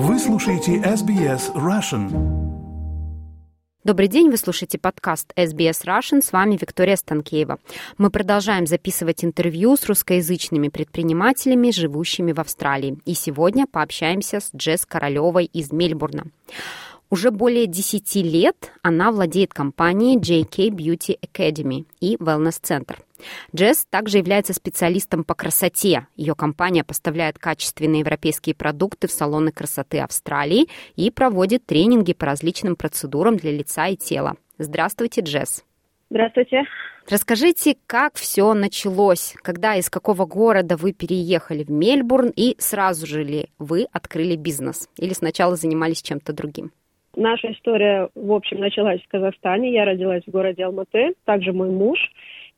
[0.00, 2.08] Вы слушаете SBS Russian.
[3.82, 7.58] Добрый день, вы слушаете подкаст SBS Russian, с вами Виктория Станкеева.
[7.96, 12.98] Мы продолжаем записывать интервью с русскоязычными предпринимателями, живущими в Австралии.
[13.06, 16.26] И сегодня пообщаемся с Джесс Королевой из Мельбурна.
[17.10, 22.96] Уже более 10 лет она владеет компанией JK Beauty Academy и Wellness Center.
[23.54, 26.06] Джесс также является специалистом по красоте.
[26.16, 32.76] Ее компания поставляет качественные европейские продукты в салоны красоты Австралии и проводит тренинги по различным
[32.76, 34.36] процедурам для лица и тела.
[34.58, 35.64] Здравствуйте, Джесс.
[36.10, 36.64] Здравствуйте.
[37.08, 43.24] Расскажите, как все началось, когда из какого города вы переехали в Мельбурн и сразу же
[43.24, 46.70] ли вы открыли бизнес или сначала занимались чем-то другим?
[47.18, 49.72] Наша история, в общем, началась в Казахстане.
[49.72, 51.98] Я родилась в городе Алматы, также мой муж.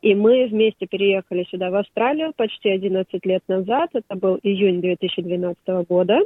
[0.02, 3.88] И мы вместе переехали сюда, в Австралию, почти 11 лет назад.
[3.95, 5.56] Это был июнь 2012
[5.88, 6.18] года.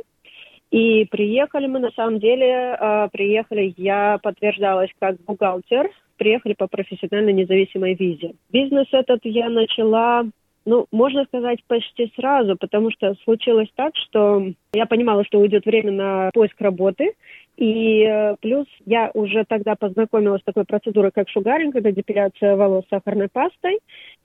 [0.73, 7.35] И приехали мы, на самом деле, а, приехали, я подтверждалась как бухгалтер, приехали по профессиональной
[7.35, 8.33] независимой визе.
[8.51, 10.25] Бизнес этот я начала
[10.67, 15.93] ну, можно сказать, почти сразу, потому что случилось так, что я понимала, что уйдет время
[15.93, 17.13] на поиск работы,
[17.57, 22.85] и э, плюс я уже тогда познакомилась с такой процедурой, как шугаринг, это депиляция волос
[22.91, 23.79] сахарной пастой,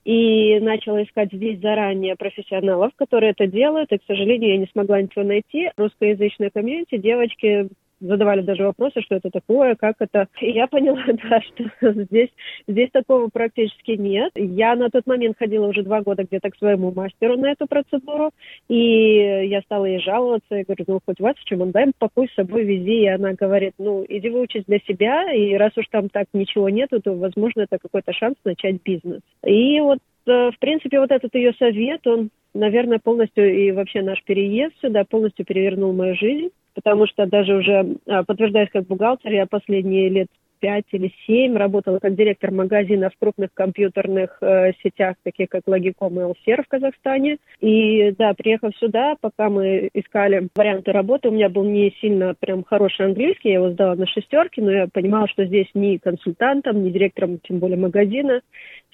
[0.04, 5.00] и начала искать здесь заранее профессионалов, которые это делают, и, к сожалению, я не смогла
[5.00, 5.70] ничего найти.
[5.76, 7.68] Русскоязычная комьюнити, девочки
[8.00, 10.28] задавали даже вопросы, что это такое, как это.
[10.40, 12.30] И я поняла, да, что здесь,
[12.66, 14.32] здесь такого практически нет.
[14.34, 18.30] Я на тот момент ходила уже два года где-то к своему мастеру на эту процедуру,
[18.68, 22.28] и я стала ей жаловаться, я говорю, ну, хоть вас в чем он, дай пакуй
[22.28, 23.02] с собой вези.
[23.02, 27.00] И она говорит, ну, иди выучись для себя, и раз уж там так ничего нету,
[27.00, 29.20] то, возможно, это какой-то шанс начать бизнес.
[29.44, 34.22] И вот э, в принципе, вот этот ее совет, он, наверное, полностью и вообще наш
[34.24, 39.46] переезд сюда полностью перевернул мою жизнь потому что даже уже а, подтверждаюсь как бухгалтер, я
[39.46, 40.28] последние лет
[40.60, 46.14] пять или семь работала как директор магазина в крупных компьютерных э, сетях, таких как Logicom
[46.14, 47.38] и Alser в Казахстане.
[47.60, 52.62] И да, приехав сюда, пока мы искали варианты работы, у меня был не сильно прям
[52.62, 56.90] хороший английский, я его сдала на шестерки, но я понимала, что здесь ни консультантом, ни
[56.90, 58.42] директором, тем более магазина,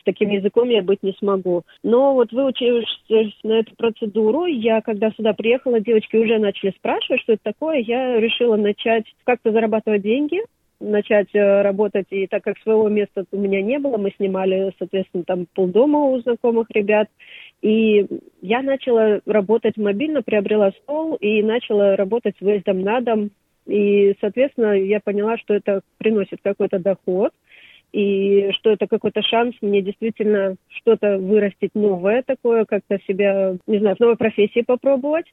[0.07, 1.65] таким языком я быть не смогу.
[1.83, 7.35] Но вот выучившись на эту процедуру, я когда сюда приехала, девочки уже начали спрашивать, что
[7.35, 7.81] это такое.
[7.81, 10.39] Я решила начать как-то зарабатывать деньги,
[10.81, 15.25] начать э, работать, и так как своего места у меня не было, мы снимали, соответственно,
[15.25, 17.09] там полдома у знакомых ребят,
[17.63, 18.07] и
[18.43, 23.31] я начала работать мобильно, приобрела стол и начала работать с выездом на дом,
[23.67, 27.33] и, соответственно, я поняла, что это приносит какой-то доход,
[27.93, 33.97] и что это какой-то шанс мне действительно что-то вырастить новое такое, как-то себя, не знаю,
[33.97, 35.27] в новой профессии попробовать.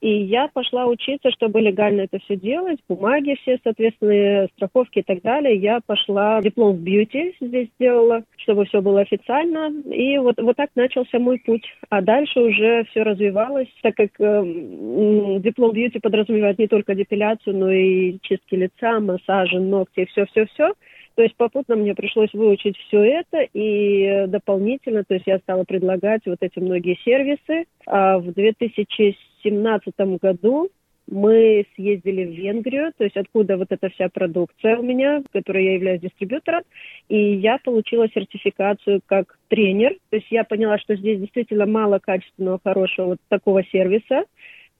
[0.00, 5.20] И я пошла учиться, чтобы легально это все делать, бумаги все, соответственно, страховки и так
[5.20, 5.56] далее.
[5.56, 9.70] Я пошла диплом в бьюти здесь сделала, чтобы все было официально.
[9.92, 11.64] И вот, вот так начался мой путь.
[11.90, 17.70] А дальше уже все развивалось, так как э, диплом бьюти подразумевает не только депиляцию, но
[17.70, 20.72] и чистки лица, массажи, ногти, все-все-все.
[21.20, 26.22] То есть попутно мне пришлось выучить все это, и дополнительно, то есть я стала предлагать
[26.24, 27.66] вот эти многие сервисы.
[27.86, 30.70] А в 2017 году
[31.06, 35.74] мы съездили в Венгрию, то есть откуда вот эта вся продукция у меня, которой я
[35.74, 36.62] являюсь дистрибьютором,
[37.10, 42.60] и я получила сертификацию как тренер, то есть я поняла, что здесь действительно мало качественного,
[42.64, 44.24] хорошего вот такого сервиса,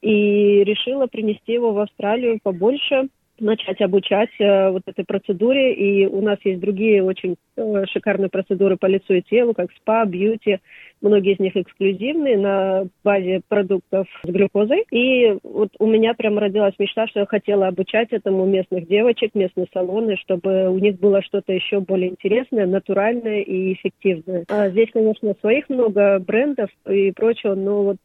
[0.00, 5.74] и решила принести его в Австралию побольше, начать обучать э, вот этой процедуре.
[5.74, 10.04] И у нас есть другие очень э, шикарные процедуры по лицу и телу, как спа,
[10.04, 10.58] бьюти.
[11.00, 14.84] Многие из них эксклюзивные на базе продуктов с глюкозой.
[14.90, 19.66] И вот у меня прям родилась мечта, что я хотела обучать этому местных девочек, местные
[19.72, 24.44] салоны, чтобы у них было что-то еще более интересное, натуральное и эффективное.
[24.48, 27.96] А здесь, конечно, своих много брендов и прочего, но вот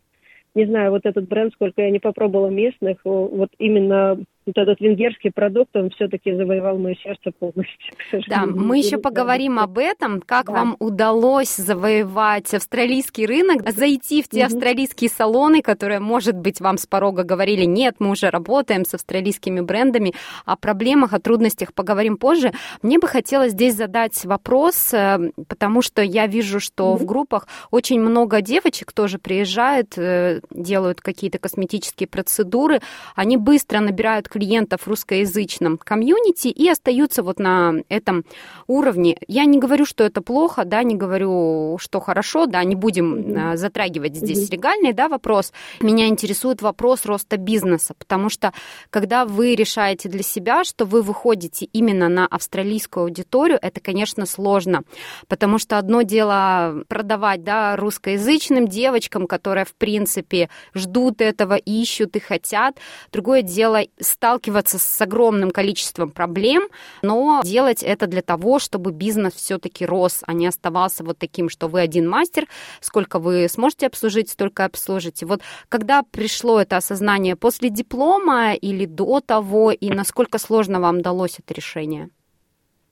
[0.55, 5.31] не знаю, вот этот бренд, сколько я не попробовала местных, вот именно вот этот венгерский
[5.31, 7.93] продукт, он все-таки завоевал мое сердце полностью.
[8.27, 10.53] Да, мы еще поговорим об этом, как да.
[10.53, 14.45] вам удалось завоевать австралийский рынок, зайти в те угу.
[14.45, 19.61] австралийские салоны, которые, может быть, вам с порога говорили, нет, мы уже работаем с австралийскими
[19.61, 20.13] брендами,
[20.45, 22.51] о проблемах, о трудностях поговорим позже.
[22.81, 27.03] Мне бы хотелось здесь задать вопрос, э, потому что я вижу, что угу.
[27.03, 32.81] в группах очень много девочек тоже приезжают, э, делают какие-то косметические процедуры,
[33.15, 38.25] они быстро набирают клиентов в русскоязычном комьюнити и остаются вот на этом
[38.67, 39.17] уровне.
[39.29, 43.55] Я не говорю, что это плохо, да, не говорю, что хорошо, да, не будем mm-hmm.
[43.55, 44.55] затрагивать здесь mm-hmm.
[44.55, 45.53] легальный, да, вопрос.
[45.79, 48.51] Меня интересует вопрос роста бизнеса, потому что
[48.89, 54.83] когда вы решаете для себя, что вы выходите именно на австралийскую аудиторию, это, конечно, сложно,
[55.29, 62.19] потому что одно дело продавать, да, русскоязычным девочкам, которые, в принципе, ждут этого, ищут и
[62.19, 62.79] хотят.
[63.13, 63.79] Другое дело
[64.25, 66.63] сталкиваться с огромным количеством проблем,
[67.03, 71.67] но делать это для того, чтобы бизнес все-таки рос, а не оставался вот таким, что
[71.67, 72.45] вы один мастер,
[72.81, 75.27] сколько вы сможете обслужить, столько обслужите.
[75.27, 81.37] Вот когда пришло это осознание после диплома или до того, и насколько сложно вам далось
[81.37, 82.09] это решение?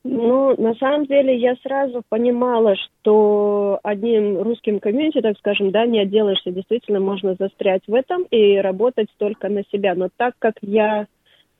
[0.06, 5.98] Ну, на самом деле я сразу понимала, что одним русским комьюнити, так скажем, да, не
[5.98, 6.50] отделаешься.
[6.50, 9.94] Действительно, можно застрять в этом и работать только на себя.
[9.94, 11.06] Но так как я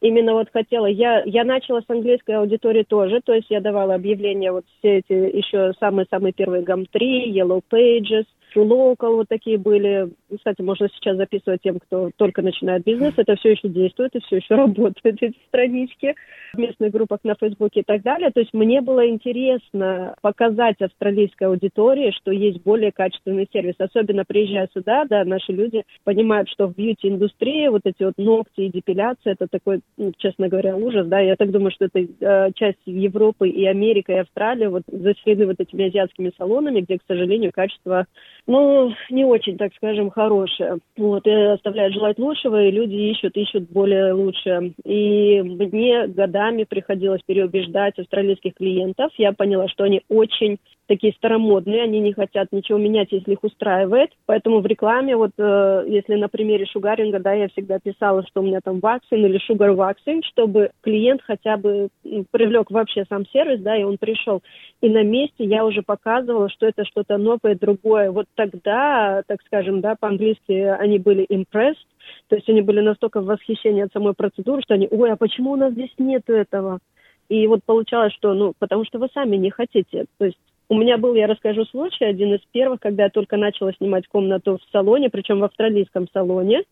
[0.00, 4.52] именно вот хотела, я, я начала с английской аудитории тоже, то есть я давала объявления,
[4.52, 10.10] вот все эти еще самые-самые первые GAM3, Yellow Pages– True Local вот такие были.
[10.34, 13.14] Кстати, можно сейчас записывать тем, кто только начинает бизнес.
[13.16, 16.14] Это все еще действует и все еще работают, эти странички
[16.54, 18.30] в местных группах на Фейсбуке и так далее.
[18.30, 23.74] То есть мне было интересно показать австралийской аудитории, что есть более качественный сервис.
[23.78, 28.70] Особенно приезжая сюда, да, наши люди понимают, что в бьюти-индустрии вот эти вот ногти и
[28.70, 31.18] депиляция, это такой, ну, честно говоря, ужас, да.
[31.18, 35.56] Я так думаю, что это э, часть Европы и Америка и Австралия вот заселены вот
[35.58, 38.06] этими азиатскими салонами, где, к сожалению, качество
[38.46, 40.78] ну, не очень, так скажем, хорошая.
[40.96, 44.74] Вот, и оставляет желать лучшего, и люди ищут, ищут более лучшее.
[44.84, 49.12] И мне годами приходилось переубеждать австралийских клиентов.
[49.16, 54.10] Я поняла, что они очень такие старомодные, они не хотят ничего менять, если их устраивает.
[54.26, 58.44] Поэтому в рекламе, вот э, если на примере шугаринга, да, я всегда писала, что у
[58.44, 63.60] меня там ваксин или шугар ваксинг, чтобы клиент хотя бы ну, привлек вообще сам сервис,
[63.60, 64.42] да, и он пришел.
[64.80, 68.10] И на месте я уже показывала, что это что-то новое, другое.
[68.10, 71.86] Вот тогда, так скажем, да, по-английски они были impressed,
[72.28, 75.52] то есть они были настолько в восхищении от самой процедуры, что они, ой, а почему
[75.52, 76.80] у нас здесь нет этого?
[77.28, 80.04] И вот получалось, что, ну, потому что вы сами не хотите.
[80.18, 80.38] То есть
[80.74, 84.58] у меня был, я расскажу случай, один из первых, когда я только начала снимать комнату
[84.58, 86.62] в салоне, причем в австралийском салоне,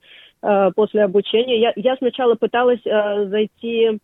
[0.43, 1.61] э, после обучения.
[1.61, 4.01] Я, я сначала пыталась э, зайти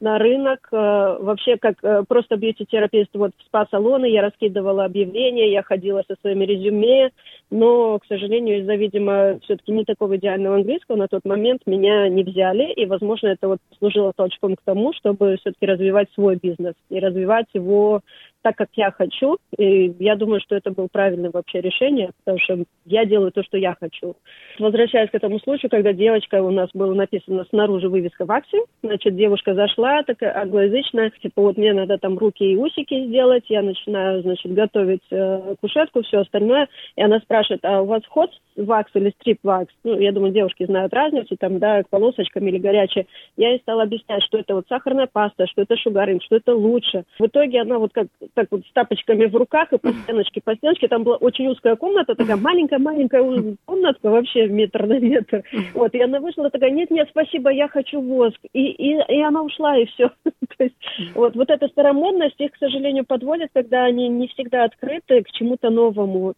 [0.00, 5.62] на рынок, э, вообще как э, просто бьюти-терапевт вот в спа-салоны, я раскидывала объявления, я
[5.62, 7.10] ходила со своими резюме,
[7.50, 12.24] но, к сожалению, из-за, видимо, все-таки не такого идеального английского на тот момент меня не
[12.24, 16.98] взяли, и, возможно, это вот служило толчком к тому, чтобы все-таки развивать свой бизнес и
[16.98, 18.00] развивать его
[18.42, 19.38] так, как я хочу.
[19.56, 23.56] И я думаю, что это было правильное вообще решение, потому что я делаю то, что
[23.56, 24.16] я хочу.
[24.58, 29.16] Возвращаясь к этому случаю, когда девочка, у нас было написано снаружи вывеска в акции, значит,
[29.16, 34.22] девушка зашла, такая англоязычная, типа, вот мне надо там руки и усики сделать, я начинаю,
[34.22, 39.10] значит, готовить э, кушетку, все остальное, и она спрашивает, а у вас ход вакс или
[39.20, 39.72] стрип-вакс?
[39.84, 43.06] Ну, я думаю, девушки знают разницу, там, да, полосочками или горячее.
[43.36, 47.04] Я ей стала объяснять, что это вот сахарная паста, что это шугаринг, что это лучше.
[47.18, 50.54] В итоге она вот как так вот с тапочками в руках и по стеночке, по
[50.54, 50.88] стеночке.
[50.88, 55.42] Там была очень узкая комната, такая маленькая-маленькая комнатка, вообще метр на метр.
[55.74, 58.38] Вот, и она вышла такая, нет-нет, спасибо, я хочу воск.
[58.52, 60.10] И, и, и она ушла, и все.
[60.24, 60.76] То есть,
[61.14, 65.70] вот, вот эта старомодность их, к сожалению, подводит, когда они не всегда открыты к чему-то
[65.70, 66.34] новому.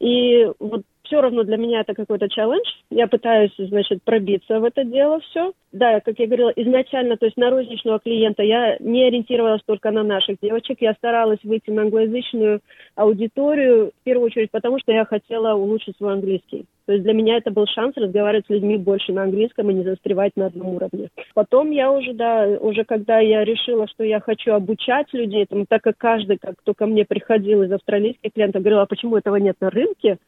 [0.00, 2.66] И вот все равно для меня это какой-то челлендж.
[2.88, 5.52] Я пытаюсь, значит, пробиться в это дело все.
[5.70, 10.02] Да, как я говорила, изначально, то есть на розничного клиента я не ориентировалась только на
[10.02, 10.78] наших девочек.
[10.80, 12.60] Я старалась выйти на англоязычную
[12.94, 16.64] аудиторию, в первую очередь, потому что я хотела улучшить свой английский.
[16.92, 19.82] То есть для меня это был шанс разговаривать с людьми больше на английском и не
[19.82, 21.08] застревать на одном уровне.
[21.32, 25.80] Потом я уже, да, уже когда я решила, что я хочу обучать людей, там, так
[25.80, 29.56] как каждый, как кто ко мне приходил из австралийских клиентов, говорил, а почему этого нет
[29.62, 30.18] на рынке?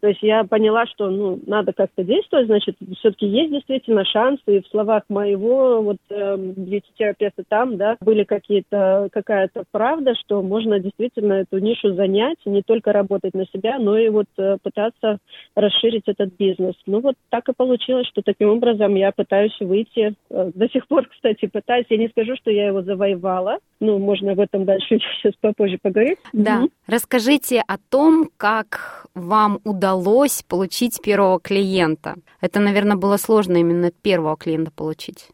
[0.00, 4.60] То есть я поняла, что ну, надо как-то действовать, значит, все-таки есть действительно шансы, и
[4.60, 11.34] в словах моего вот э, бьюти-терапевта там, да, были какие-то, какая-то правда, что можно действительно
[11.34, 15.18] эту нишу занять, не только работать на себя, но и вот э, пытаться
[15.54, 16.74] расширить этот бизнес.
[16.86, 20.14] Ну вот так и получилось, что таким образом я пытаюсь выйти.
[20.30, 21.86] Э, до сих пор, кстати, пытаюсь.
[21.88, 23.58] Я не скажу, что я его завоевала.
[23.80, 26.18] Ну, можно об этом дальше сейчас попозже поговорить.
[26.32, 26.62] Да.
[26.62, 26.70] Mm-hmm.
[26.86, 32.16] Расскажите о том, как вам удалось получить первого клиента.
[32.40, 35.28] Это, наверное, было сложно именно первого клиента получить.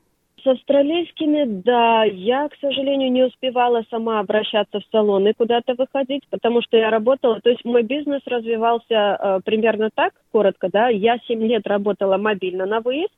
[0.44, 6.22] С австралийскими, да, я, к сожалению, не успевала сама обращаться в салон и куда-то выходить,
[6.28, 11.16] потому что я работала, то есть мой бизнес развивался э, примерно так, коротко, да, я
[11.26, 13.14] 7 лет работала мобильно на выезд,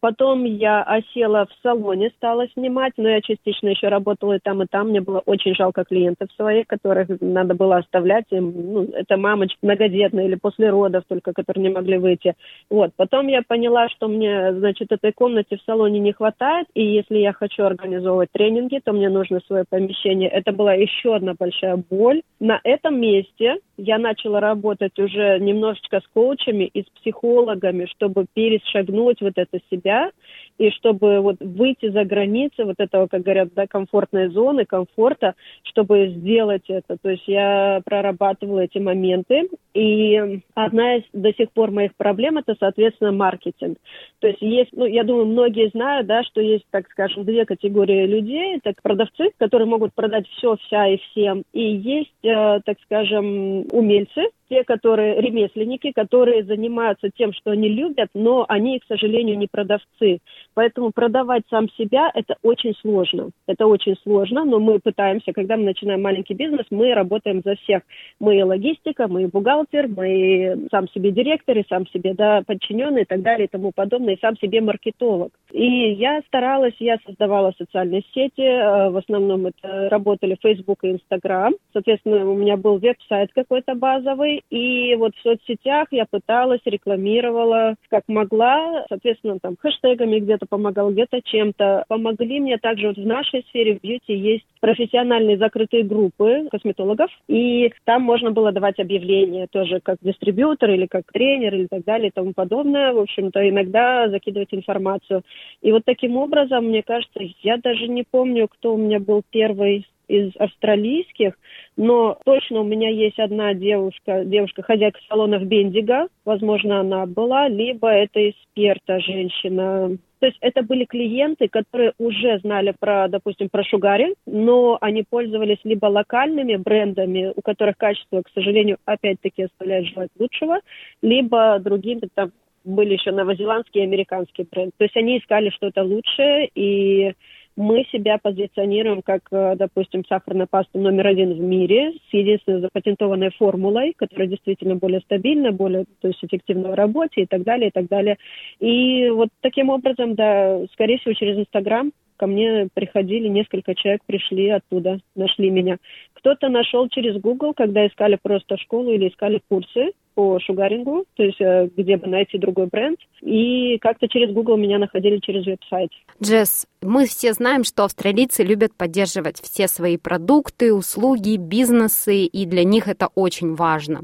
[0.00, 4.66] Потом я осела в салоне, стала снимать, но я частично еще работала и там, и
[4.66, 4.88] там.
[4.88, 8.26] Мне было очень жалко клиентов своих, которых надо было оставлять.
[8.30, 12.34] Им, ну, это мамочки многодетные или после родов только, которые не могли выйти.
[12.70, 12.92] Вот.
[12.96, 17.32] Потом я поняла, что мне, значит, этой комнате в салоне не хватает, и если я
[17.32, 20.28] хочу организовывать тренинги, то мне нужно свое помещение.
[20.28, 22.22] Это была еще одна большая боль.
[22.38, 29.20] На этом месте я начала работать уже немножечко с коучами и с психологами, чтобы перешагнуть
[29.20, 30.10] вот это себя
[30.58, 36.14] и чтобы вот выйти за границы вот этого, как говорят, да, комфортной зоны, комфорта, чтобы
[36.16, 36.96] сделать это.
[37.00, 39.48] То есть я прорабатывала эти моменты.
[39.74, 43.76] И одна из до сих пор моих проблем это, соответственно, маркетинг.
[44.20, 48.06] То есть есть, ну, я думаю, многие знают, да, что есть, так скажем, две категории
[48.06, 48.56] людей.
[48.56, 51.42] Это продавцы, которые могут продать все, вся и всем.
[51.52, 58.08] И есть, э, так скажем, умельцы, те, которые ремесленники, которые занимаются тем, что они любят,
[58.14, 60.18] но они, к сожалению, не продавцы.
[60.54, 63.30] Поэтому продавать сам себя– это очень сложно.
[63.46, 67.82] Это очень сложно, но мы пытаемся, когда мы начинаем маленький бизнес, мы работаем за всех.
[68.20, 72.42] Мы и логистика, мы и бухгалтер, мы и сам себе директор, и сам себе да,
[72.46, 75.32] подчиненный и так далее и тому подобное, и сам себе маркетолог.
[75.52, 81.54] И я старалась, я создавала социальные сети, э, в основном это работали Facebook и Instagram.
[81.72, 88.04] Соответственно, у меня был веб-сайт какой-то базовый, и вот в соцсетях я пыталась, рекламировала как
[88.08, 91.84] могла, соответственно, там хэштегами где-то помогала, где-то чем-то.
[91.88, 97.72] Помогли мне также вот в нашей сфере в бьюти есть профессиональные закрытые группы косметологов, и
[97.84, 102.12] там можно было давать объявления тоже как дистрибьютор или как тренер или так далее и
[102.12, 102.92] тому подобное.
[102.92, 105.22] В общем-то, иногда закидывать информацию.
[105.62, 109.86] И вот таким образом, мне кажется, я даже не помню, кто у меня был первый
[110.08, 111.34] из австралийских,
[111.76, 117.88] но точно у меня есть одна девушка, девушка хозяйка салонов Бендига, возможно, она была, либо
[117.88, 119.96] это из Перта женщина.
[120.18, 125.58] То есть это были клиенты, которые уже знали про, допустим, про Шугари, но они пользовались
[125.64, 130.60] либо локальными брендами, у которых качество, к сожалению, опять-таки оставляет желать лучшего,
[131.02, 132.32] либо другими, там
[132.64, 134.72] были еще новозеландские и американские бренды.
[134.76, 137.14] То есть они искали что-то лучшее, и
[137.56, 143.30] мы себя позиционируем как, э, допустим, сахарная паста номер один в мире с единственной запатентованной
[143.30, 147.72] формулой, которая действительно более стабильна, более то есть эффективна в работе и так далее, и
[147.72, 148.18] так далее.
[148.60, 154.48] И вот таким образом, да, скорее всего, через Инстаграм ко мне приходили, несколько человек пришли
[154.50, 155.78] оттуда, нашли меня.
[156.14, 161.40] Кто-то нашел через Google, когда искали просто школу или искали курсы по шугарингу, то есть
[161.40, 162.98] э, где бы найти другой бренд.
[163.20, 165.90] И как-то через Google меня находили через веб-сайт.
[166.22, 172.64] Джесс, мы все знаем, что австралийцы любят поддерживать все свои продукты, услуги, бизнесы, и для
[172.64, 174.00] них это очень важно.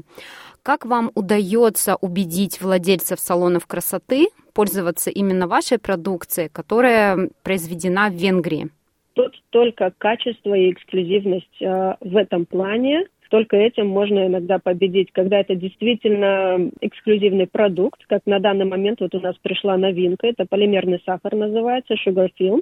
[0.61, 8.69] Как вам удается убедить владельцев салонов красоты пользоваться именно вашей продукцией, которая произведена в Венгрии?
[9.13, 15.39] Тут только качество и эксклюзивность э, в этом плане только этим можно иногда победить, когда
[15.39, 21.01] это действительно эксклюзивный продукт, как на данный момент вот у нас пришла новинка, это полимерный
[21.03, 22.61] сахар называется, sugar film.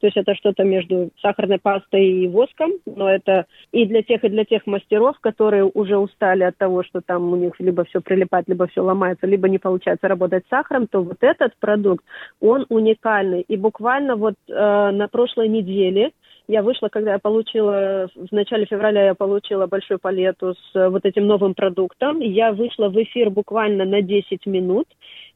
[0.00, 4.28] То есть это что-то между сахарной пастой и воском, но это и для тех, и
[4.28, 8.48] для тех мастеров, которые уже устали от того, что там у них либо все прилипает,
[8.48, 12.04] либо все ломается, либо не получается работать с сахаром, то вот этот продукт,
[12.40, 13.42] он уникальный.
[13.42, 16.10] И буквально вот э, на прошлой неделе
[16.48, 21.04] я вышла, когда я получила, в начале февраля я получила большую палету с э, вот
[21.04, 22.20] этим новым продуктом.
[22.20, 24.86] Я вышла в эфир буквально на 10 минут.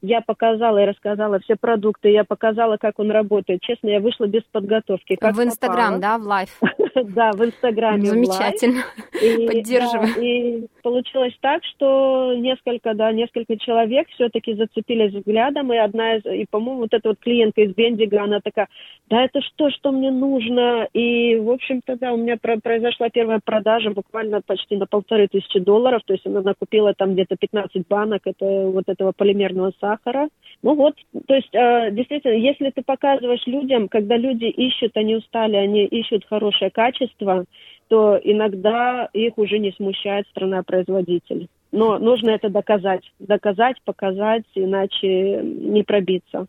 [0.03, 3.61] Я показала и рассказала все продукты, я показала, как он работает.
[3.63, 5.15] Честно, я вышла без подготовки.
[5.15, 6.49] Как в Инстаграм, да, в live?
[6.95, 8.05] Да, в Инстаграме.
[8.05, 8.83] Замечательно.
[9.13, 10.09] Поддерживаю.
[10.21, 16.45] И получилось так, что несколько, да, несколько человек все-таки зацепились взглядом, и одна из, и,
[16.51, 18.69] по-моему, вот эта вот клиентка из Бендига, она такая,
[19.09, 20.87] да это что, что мне нужно?
[20.93, 26.03] И, в общем-то, да, у меня произошла первая продажа буквально почти на полторы тысячи долларов,
[26.05, 29.92] то есть она накупила там где-то 15 банок это, вот этого полимерного сахара.
[30.63, 30.95] Ну вот,
[31.27, 36.25] то есть, э, действительно, если ты показываешь людям, когда люди ищут, они устали, они ищут
[36.25, 37.45] хорошее качество,
[37.89, 41.49] то иногда их уже не смущает страна-производитель.
[41.73, 43.03] Но нужно это доказать.
[43.19, 46.47] Доказать, показать, иначе не пробиться.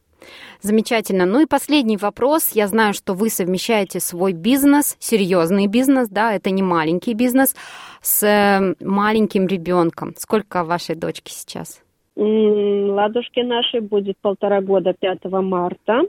[0.62, 1.26] Замечательно.
[1.26, 2.52] Ну и последний вопрос.
[2.54, 7.56] Я знаю, что вы совмещаете свой бизнес, серьезный бизнес, да, это не маленький бизнес,
[8.02, 10.14] с э, маленьким ребенком.
[10.18, 11.82] Сколько вашей дочки сейчас?
[12.16, 16.02] Ладушки нашей будет полтора года 5 марта.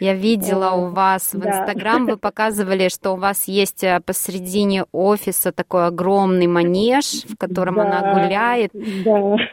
[0.00, 5.52] Я видела у вас в Инстаграм, вы показывали, что у вас есть э, посредине офиса
[5.52, 8.72] такой огромный манеж, в котором она гуляет.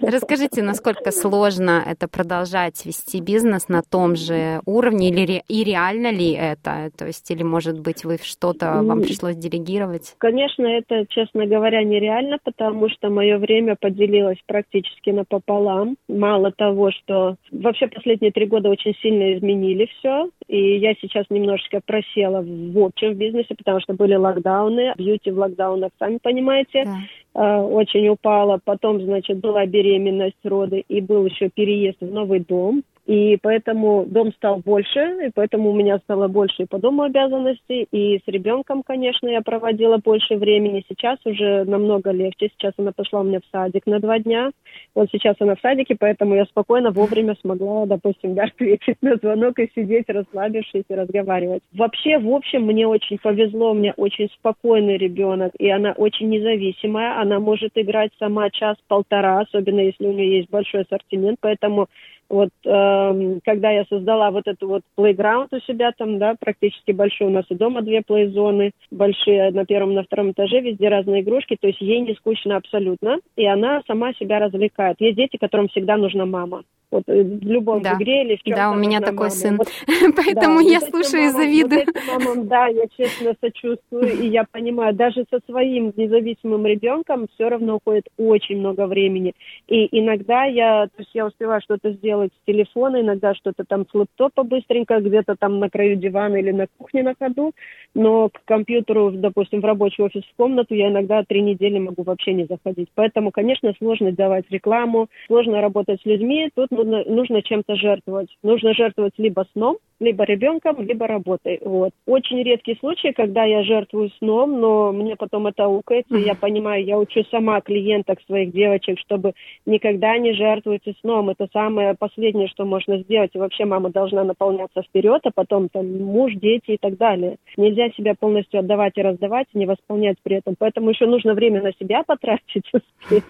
[0.02, 6.32] Расскажите, насколько сложно это продолжать вести бизнес на том же уровне, или и реально ли
[6.32, 6.90] это?
[6.98, 10.16] То есть, или, может быть, вы что-то вам пришлось делегировать?
[10.18, 15.96] Конечно, это, честно говоря, нереально, потому что мое время поделилось практически напополам.
[16.08, 20.09] Мало того, что вообще последние три года очень сильно изменили все,
[20.48, 25.38] и я сейчас немножечко просела в общем в бизнесе, потому что были локдауны, бьюти в
[25.38, 27.00] локдаунах, сами понимаете, да.
[27.36, 28.60] э, очень упала.
[28.64, 32.84] Потом, значит, была беременность, роды, и был еще переезд в новый дом.
[33.10, 37.88] И поэтому дом стал больше, и поэтому у меня стало больше и по дому обязанностей,
[37.92, 40.86] и с ребенком, конечно, я проводила больше времени.
[40.88, 42.50] Сейчас уже намного легче.
[42.50, 44.52] Сейчас она пошла у меня в садик на два дня.
[44.94, 49.58] Вот сейчас она в садике, поэтому я спокойно вовремя смогла, допустим, да, ответить на звонок
[49.58, 51.64] и сидеть, расслабившись и разговаривать.
[51.74, 57.20] Вообще, в общем, мне очень повезло, у меня очень спокойный ребенок, и она очень независимая.
[57.20, 61.88] Она может играть сама час-полтора, особенно если у нее есть большой ассортимент, поэтому
[62.30, 67.28] вот э, когда я создала вот эту вот playground у себя там, да, практически большой,
[67.28, 71.58] у нас и дома две плей-зоны, большие на первом, на втором этаже, везде разные игрушки,
[71.60, 74.98] то есть ей не скучно абсолютно, и она сама себя развлекает.
[75.00, 76.64] Есть дети, которым всегда нужна мама.
[76.92, 77.94] Вот э, в любом да.
[77.94, 79.30] игре или в чем Да, у меня такой мама.
[79.30, 79.68] сын, вот,
[80.16, 81.86] поэтому да, я вот слушаю и завидую.
[81.86, 87.50] Вот мамам, да, я честно сочувствую, и я понимаю, даже со своим независимым ребенком все
[87.50, 89.34] равно уходит очень много времени.
[89.68, 93.94] И иногда я, то есть я успеваю что-то сделать с телефона, иногда что-то там с
[93.94, 97.54] лэптопа быстренько, где-то там на краю дивана или на кухне на ходу,
[97.94, 102.34] но к компьютеру, допустим, в рабочий офис в комнату я иногда три недели могу вообще
[102.34, 102.90] не заходить.
[102.96, 108.30] Поэтому, конечно, сложно давать рекламу, сложно работать с людьми, тут нужно, нужно чем-то жертвовать.
[108.44, 111.60] Нужно жертвовать либо сном, либо ребенком, либо работой.
[111.64, 111.92] Вот.
[112.06, 116.16] Очень редкий случай, когда я жертвую сном, но мне потом это укается.
[116.16, 119.34] Я понимаю, я учу сама клиенток своих девочек, чтобы
[119.66, 121.30] никогда не жертвуйте сном.
[121.30, 123.32] Это самое последнее, что можно сделать.
[123.34, 127.38] И вообще мама должна наполняться вперед, а потом там муж, дети и так далее.
[127.58, 130.56] Нельзя себя полностью отдавать и раздавать, и не восполнять при этом.
[130.58, 133.24] Поэтому еще нужно время на себя потратить, успеть.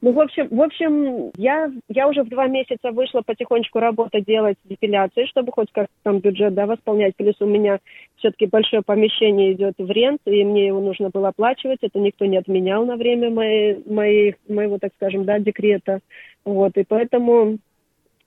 [0.00, 4.56] Ну, в общем, в общем, я, я уже в два месяца вышла потихонечку работать, делать
[4.64, 7.16] депиляции, чтобы хоть как-то там бюджет, да, восполнять.
[7.16, 7.78] Плюс у меня
[8.16, 11.78] все-таки большое помещение идет в рент, и мне его нужно было оплачивать.
[11.82, 16.00] Это никто не отменял на время моей, моей, моего, так скажем, да, декрета.
[16.44, 17.58] Вот, и поэтому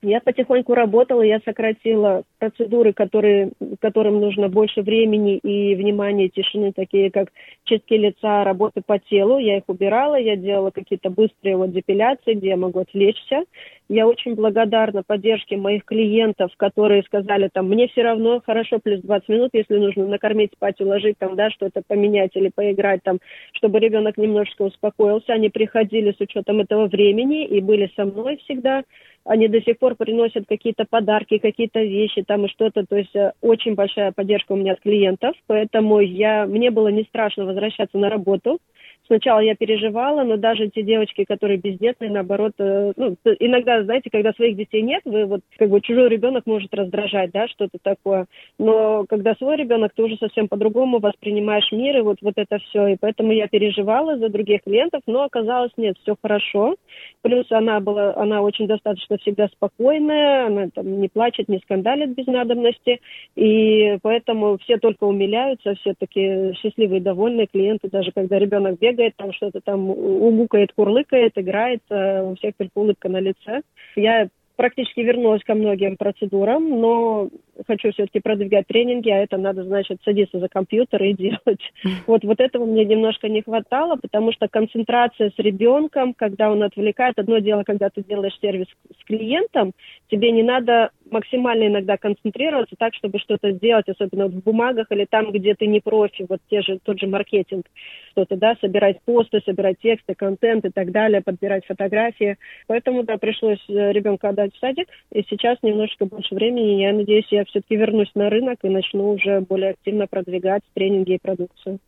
[0.04, 7.10] я потихоньку работала, я сократила процедуры, которые, которым нужно больше времени и внимания, тишины, такие
[7.10, 7.32] как
[7.64, 9.38] чистки лица, работы по телу.
[9.38, 13.44] Я их убирала, я делала какие-то быстрые вот депиляции, где я могу отвлечься.
[13.88, 19.28] Я очень благодарна поддержке моих клиентов, которые сказали, там, мне все равно хорошо плюс 20
[19.28, 23.18] минут, если нужно накормить, спать, уложить, там, да, что-то поменять или поиграть, там,
[23.52, 25.32] чтобы ребенок немножечко успокоился.
[25.32, 28.84] Они приходили с учетом этого времени и были со мной всегда
[29.24, 32.84] они до сих пор приносят какие-то подарки, какие-то вещи там и что-то.
[32.84, 37.04] То есть э, очень большая поддержка у меня от клиентов, поэтому я, мне было не
[37.04, 38.58] страшно возвращаться на работу.
[39.06, 44.32] Сначала я переживала, но даже те девочки, которые бездетные, наоборот, э, ну, иногда, знаете, когда
[44.32, 48.26] своих детей нет, вы вот, как бы, чужой ребенок может раздражать, да, что-то такое.
[48.58, 52.88] Но когда свой ребенок, ты уже совсем по-другому воспринимаешь мир, и вот, вот это все.
[52.88, 56.76] И поэтому я переживала за других клиентов, но оказалось, нет, все хорошо.
[57.20, 62.26] Плюс она была, она очень достаточно всегда спокойная, она там не плачет, не скандалит без
[62.26, 63.00] надобности.
[63.36, 69.14] И поэтому все только умиляются, все такие счастливые, довольные клиенты, даже когда ребенок бегает, бегает,
[69.16, 73.62] там что-то там угукает, курлыкает, играет, э, у всех только улыбка на лице.
[73.96, 77.28] Я практически вернулась ко многим процедурам, но
[77.66, 81.60] хочу все-таки продвигать тренинги, а это надо, значит, садиться за компьютер и делать.
[82.06, 87.18] Вот, вот этого мне немножко не хватало, потому что концентрация с ребенком, когда он отвлекает,
[87.18, 88.66] одно дело, когда ты делаешь сервис
[89.00, 89.72] с клиентом,
[90.10, 95.30] тебе не надо максимально иногда концентрироваться так, чтобы что-то сделать, особенно в бумагах или там,
[95.30, 97.66] где ты не профи, вот те же, тот же маркетинг,
[98.10, 102.36] что-то, да, собирать посты, собирать тексты, контент и так далее, подбирать фотографии.
[102.66, 107.26] Поэтому, да, пришлось э, ребенка отдать в садик, и сейчас немножечко больше времени, я надеюсь,
[107.30, 111.78] я все-таки вернусь на рынок и начну уже более активно продвигать тренинги и продукцию.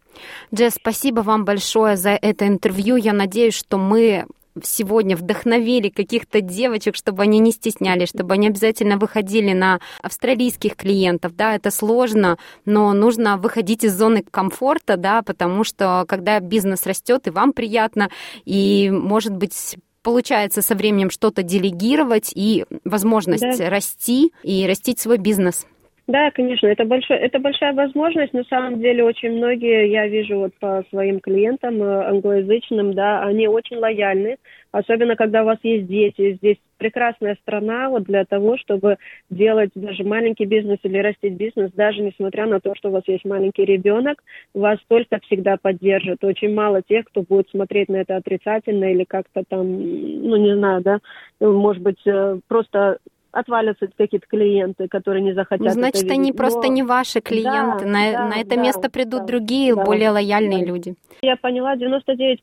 [0.55, 2.97] Джесс, спасибо вам большое за это интервью.
[2.97, 4.27] Я надеюсь, что мы
[4.62, 11.37] сегодня вдохновили каких-то девочек, чтобы они не стеснялись, чтобы они обязательно выходили на австралийских клиентов.
[11.37, 17.27] Да, это сложно, но нужно выходить из зоны комфорта, да, потому что когда бизнес растет,
[17.27, 18.09] и вам приятно,
[18.45, 23.69] и, может быть, получается со временем что-то делегировать и возможность да.
[23.69, 25.66] расти и растить свой бизнес.
[26.09, 28.33] Да, конечно, это, большой, это большая возможность.
[28.33, 33.49] На самом деле очень многие, я вижу вот по своим клиентам э, англоязычным, да, они
[33.49, 34.37] очень лояльны,
[34.71, 36.35] особенно когда у вас есть дети.
[36.35, 38.99] Здесь прекрасная страна вот для того, чтобы
[39.31, 43.25] делать даже маленький бизнес или растить бизнес, даже несмотря на то, что у вас есть
[43.25, 44.23] маленький ребенок,
[44.55, 46.23] вас только всегда поддержат.
[46.23, 50.83] Очень мало тех, кто будет смотреть на это отрицательно или как-то там, ну не знаю,
[50.83, 51.01] да,
[51.40, 52.99] может быть, э, просто
[53.38, 55.66] отвалятся какие-то клиенты, которые не захотят.
[55.66, 56.37] Ну, значит, это они видеть.
[56.37, 57.85] просто не ваши клиенты.
[57.85, 60.64] Да, на, да, на это да, место придут да, другие, да, более лояльные да.
[60.64, 60.94] люди.
[61.22, 62.38] Я поняла, 99%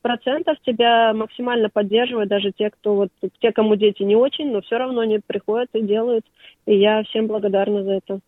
[0.65, 5.01] тебя максимально поддерживают, даже те, кто вот те, кому дети не очень, но все равно
[5.01, 6.25] они приходят и делают.
[6.65, 8.19] И я всем благодарна за это.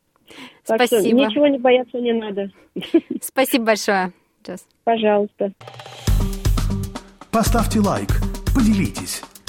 [0.65, 1.01] Так Спасибо.
[1.01, 2.49] Что ничего не бояться не надо.
[3.21, 4.12] Спасибо большое.
[4.45, 4.67] Джаз.
[4.84, 5.51] Пожалуйста.
[7.32, 8.10] Поставьте лайк,
[8.56, 9.21] поделитесь,